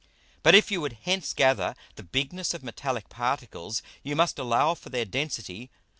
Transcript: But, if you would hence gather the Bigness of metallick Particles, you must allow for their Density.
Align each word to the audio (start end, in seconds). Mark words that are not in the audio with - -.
But, 0.41 0.55
if 0.55 0.71
you 0.71 0.81
would 0.81 0.97
hence 1.03 1.31
gather 1.31 1.75
the 1.93 2.01
Bigness 2.01 2.55
of 2.55 2.63
metallick 2.63 3.07
Particles, 3.07 3.83
you 4.01 4.15
must 4.15 4.39
allow 4.39 4.73
for 4.73 4.89
their 4.89 5.05
Density. 5.05 5.69